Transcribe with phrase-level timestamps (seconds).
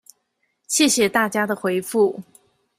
[0.67, 2.23] 謝謝大家的回覆